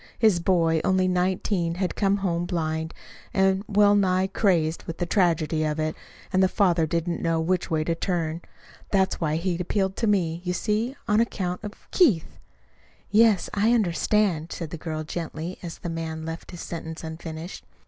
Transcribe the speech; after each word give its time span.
His 0.17 0.39
boy 0.39 0.81
only 0.83 1.07
nineteen 1.07 1.75
had 1.75 1.95
come 1.95 2.17
home 2.17 2.47
blind, 2.47 2.91
and 3.35 3.63
well 3.67 3.93
nigh 3.93 4.25
crazed 4.25 4.85
with 4.85 4.97
the 4.97 5.05
tragedy 5.05 5.63
of 5.63 5.79
it. 5.79 5.95
And 6.33 6.41
the 6.41 6.47
father 6.47 6.87
didn't 6.87 7.21
know 7.21 7.39
which 7.39 7.69
way 7.69 7.83
to 7.83 7.93
turn. 7.93 8.41
That's 8.89 9.21
why 9.21 9.35
he 9.35 9.51
had 9.51 9.61
appealed 9.61 9.95
to 9.97 10.07
me. 10.07 10.41
You 10.43 10.53
see, 10.53 10.95
on 11.07 11.19
account 11.19 11.63
of 11.63 11.87
Keith" 11.91 12.39
"Yes, 13.11 13.47
I 13.53 13.73
understand," 13.75 14.51
said 14.51 14.71
the 14.71 14.75
girl 14.79 15.03
gently, 15.03 15.59
as 15.61 15.77
the 15.77 15.87
man 15.87 16.25
left 16.25 16.49
his 16.49 16.61
sentence 16.61 17.03
unfinished. 17.03 17.63